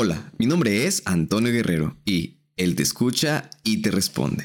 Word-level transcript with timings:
Hola, 0.00 0.30
mi 0.38 0.46
nombre 0.46 0.86
es 0.86 1.02
Antonio 1.06 1.52
Guerrero 1.52 1.96
y 2.04 2.36
Él 2.56 2.76
te 2.76 2.84
escucha 2.84 3.50
y 3.64 3.82
te 3.82 3.90
responde. 3.90 4.44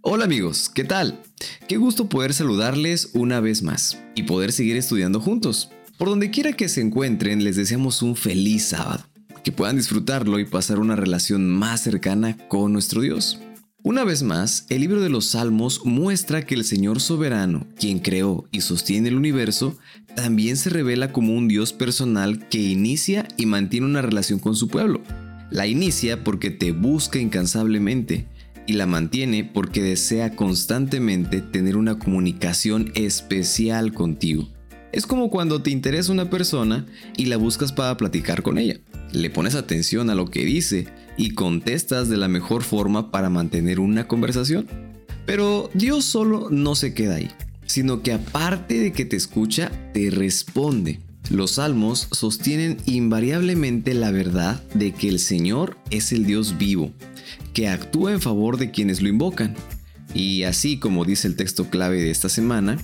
Hola 0.00 0.26
amigos, 0.26 0.70
¿qué 0.72 0.84
tal? 0.84 1.20
Qué 1.66 1.76
gusto 1.76 2.08
poder 2.08 2.34
saludarles 2.34 3.10
una 3.14 3.40
vez 3.40 3.64
más 3.64 3.98
y 4.14 4.22
poder 4.22 4.52
seguir 4.52 4.76
estudiando 4.76 5.18
juntos. 5.18 5.70
Por 5.98 6.08
donde 6.08 6.30
quiera 6.30 6.52
que 6.52 6.68
se 6.68 6.80
encuentren, 6.80 7.42
les 7.42 7.56
deseamos 7.56 8.00
un 8.00 8.14
feliz 8.14 8.66
sábado, 8.66 9.04
que 9.42 9.50
puedan 9.50 9.76
disfrutarlo 9.76 10.38
y 10.38 10.44
pasar 10.44 10.78
una 10.78 10.94
relación 10.94 11.50
más 11.50 11.80
cercana 11.80 12.38
con 12.46 12.72
nuestro 12.72 13.00
Dios. 13.00 13.40
Una 13.86 14.02
vez 14.02 14.22
más, 14.22 14.64
el 14.70 14.80
libro 14.80 15.02
de 15.02 15.10
los 15.10 15.26
Salmos 15.26 15.84
muestra 15.84 16.46
que 16.46 16.54
el 16.54 16.64
Señor 16.64 17.02
soberano, 17.02 17.66
quien 17.78 17.98
creó 17.98 18.48
y 18.50 18.62
sostiene 18.62 19.10
el 19.10 19.14
universo, 19.14 19.76
también 20.16 20.56
se 20.56 20.70
revela 20.70 21.12
como 21.12 21.34
un 21.34 21.48
Dios 21.48 21.74
personal 21.74 22.48
que 22.48 22.62
inicia 22.62 23.28
y 23.36 23.44
mantiene 23.44 23.84
una 23.84 24.00
relación 24.00 24.38
con 24.38 24.56
su 24.56 24.68
pueblo. 24.68 25.02
La 25.50 25.66
inicia 25.66 26.24
porque 26.24 26.50
te 26.50 26.72
busca 26.72 27.18
incansablemente 27.18 28.26
y 28.66 28.72
la 28.72 28.86
mantiene 28.86 29.44
porque 29.44 29.82
desea 29.82 30.34
constantemente 30.34 31.42
tener 31.42 31.76
una 31.76 31.98
comunicación 31.98 32.90
especial 32.94 33.92
contigo. 33.92 34.48
Es 34.92 35.04
como 35.04 35.28
cuando 35.28 35.60
te 35.60 35.68
interesa 35.68 36.10
una 36.10 36.30
persona 36.30 36.86
y 37.18 37.26
la 37.26 37.36
buscas 37.36 37.70
para 37.70 37.98
platicar 37.98 38.42
con 38.42 38.56
ella. 38.56 38.80
Le 39.14 39.30
pones 39.30 39.54
atención 39.54 40.10
a 40.10 40.16
lo 40.16 40.28
que 40.28 40.44
dice 40.44 40.88
y 41.16 41.30
contestas 41.30 42.08
de 42.08 42.16
la 42.16 42.26
mejor 42.26 42.64
forma 42.64 43.12
para 43.12 43.30
mantener 43.30 43.78
una 43.78 44.08
conversación. 44.08 44.66
Pero 45.24 45.70
Dios 45.72 46.04
solo 46.04 46.48
no 46.50 46.74
se 46.74 46.94
queda 46.94 47.14
ahí, 47.14 47.30
sino 47.64 48.02
que 48.02 48.12
aparte 48.12 48.80
de 48.80 48.92
que 48.92 49.04
te 49.04 49.14
escucha, 49.14 49.70
te 49.92 50.10
responde. 50.10 50.98
Los 51.30 51.52
salmos 51.52 52.08
sostienen 52.10 52.76
invariablemente 52.86 53.94
la 53.94 54.10
verdad 54.10 54.60
de 54.74 54.90
que 54.90 55.08
el 55.08 55.20
Señor 55.20 55.78
es 55.90 56.10
el 56.10 56.26
Dios 56.26 56.58
vivo, 56.58 56.90
que 57.52 57.68
actúa 57.68 58.12
en 58.12 58.20
favor 58.20 58.58
de 58.58 58.72
quienes 58.72 59.00
lo 59.00 59.08
invocan. 59.08 59.54
Y 60.12 60.42
así 60.42 60.78
como 60.80 61.04
dice 61.04 61.28
el 61.28 61.36
texto 61.36 61.70
clave 61.70 62.02
de 62.02 62.10
esta 62.10 62.28
semana, 62.28 62.78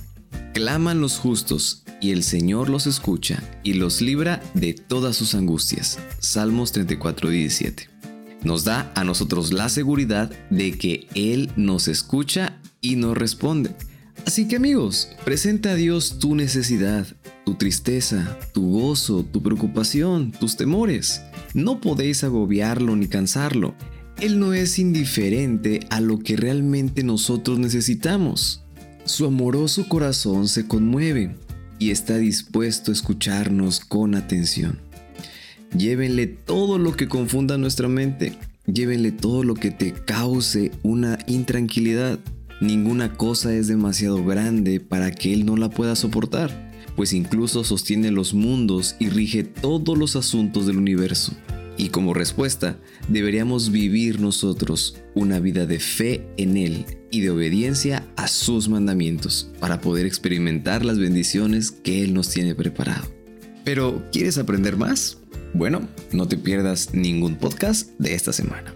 claman 0.53 1.01
los 1.01 1.17
justos 1.17 1.83
y 2.01 2.11
el 2.11 2.23
Señor 2.23 2.69
los 2.69 2.87
escucha 2.87 3.41
y 3.63 3.73
los 3.73 4.01
libra 4.01 4.41
de 4.53 4.73
todas 4.73 5.15
sus 5.15 5.35
angustias. 5.35 5.99
Salmos 6.19 6.73
34:17 6.73 7.91
nos 8.43 8.63
da 8.63 8.91
a 8.95 9.03
nosotros 9.03 9.53
la 9.53 9.69
seguridad 9.69 10.31
de 10.49 10.71
que 10.77 11.07
Él 11.13 11.51
nos 11.55 11.87
escucha 11.87 12.57
y 12.81 12.95
nos 12.95 13.17
responde. 13.17 13.71
Así 14.25 14.47
que 14.47 14.55
amigos, 14.57 15.09
presenta 15.25 15.71
a 15.71 15.75
Dios 15.75 16.19
tu 16.19 16.35
necesidad, 16.35 17.07
tu 17.45 17.55
tristeza, 17.55 18.37
tu 18.53 18.71
gozo, 18.71 19.23
tu 19.23 19.41
preocupación, 19.41 20.31
tus 20.31 20.57
temores. 20.57 21.21
No 21.53 21.81
podéis 21.81 22.23
agobiarlo 22.23 22.95
ni 22.95 23.07
cansarlo. 23.07 23.75
Él 24.19 24.39
no 24.39 24.53
es 24.53 24.77
indiferente 24.77 25.81
a 25.89 25.99
lo 25.99 26.19
que 26.19 26.37
realmente 26.37 27.03
nosotros 27.03 27.57
necesitamos. 27.57 28.63
Su 29.05 29.25
amoroso 29.25 29.87
corazón 29.87 30.47
se 30.47 30.67
conmueve 30.67 31.35
y 31.81 31.89
está 31.89 32.19
dispuesto 32.19 32.91
a 32.91 32.93
escucharnos 32.93 33.79
con 33.79 34.13
atención. 34.13 34.79
Llévenle 35.75 36.27
todo 36.27 36.77
lo 36.77 36.95
que 36.95 37.07
confunda 37.07 37.57
nuestra 37.57 37.87
mente. 37.87 38.37
Llévenle 38.71 39.11
todo 39.11 39.43
lo 39.43 39.55
que 39.55 39.71
te 39.71 39.91
cause 39.91 40.71
una 40.83 41.17
intranquilidad. 41.25 42.19
Ninguna 42.61 43.17
cosa 43.17 43.55
es 43.55 43.67
demasiado 43.67 44.23
grande 44.23 44.79
para 44.79 45.09
que 45.09 45.33
Él 45.33 45.43
no 45.43 45.57
la 45.57 45.71
pueda 45.71 45.95
soportar, 45.95 46.71
pues 46.95 47.13
incluso 47.13 47.63
sostiene 47.63 48.11
los 48.11 48.35
mundos 48.35 48.95
y 48.99 49.09
rige 49.09 49.43
todos 49.43 49.97
los 49.97 50.15
asuntos 50.15 50.67
del 50.67 50.77
universo. 50.77 51.33
Y 51.81 51.89
como 51.89 52.13
respuesta, 52.13 52.77
deberíamos 53.07 53.71
vivir 53.71 54.19
nosotros 54.19 54.97
una 55.15 55.39
vida 55.39 55.65
de 55.65 55.79
fe 55.79 56.27
en 56.37 56.55
Él 56.55 56.85
y 57.09 57.21
de 57.21 57.31
obediencia 57.31 58.07
a 58.17 58.27
sus 58.27 58.69
mandamientos 58.69 59.49
para 59.59 59.81
poder 59.81 60.05
experimentar 60.05 60.85
las 60.85 60.99
bendiciones 60.99 61.71
que 61.71 62.03
Él 62.03 62.13
nos 62.13 62.29
tiene 62.29 62.53
preparado. 62.53 63.11
Pero, 63.63 64.07
¿quieres 64.11 64.37
aprender 64.37 64.77
más? 64.77 65.17
Bueno, 65.55 65.89
no 66.11 66.27
te 66.27 66.37
pierdas 66.37 66.93
ningún 66.93 67.37
podcast 67.37 67.89
de 67.97 68.13
esta 68.13 68.31
semana. 68.31 68.75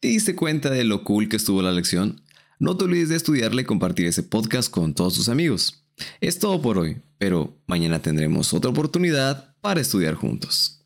¿Te 0.00 0.08
diste 0.08 0.34
cuenta 0.34 0.68
de 0.68 0.82
lo 0.82 1.04
cool 1.04 1.28
que 1.28 1.36
estuvo 1.36 1.62
la 1.62 1.70
lección? 1.70 2.20
No 2.62 2.76
te 2.76 2.84
olvides 2.84 3.08
de 3.08 3.16
estudiarle 3.16 3.62
y 3.62 3.64
compartir 3.64 4.06
ese 4.06 4.22
podcast 4.22 4.70
con 4.70 4.94
todos 4.94 5.14
tus 5.14 5.28
amigos. 5.28 5.84
Es 6.20 6.38
todo 6.38 6.62
por 6.62 6.78
hoy, 6.78 7.02
pero 7.18 7.60
mañana 7.66 8.00
tendremos 8.00 8.54
otra 8.54 8.70
oportunidad 8.70 9.56
para 9.60 9.80
estudiar 9.80 10.14
juntos. 10.14 10.81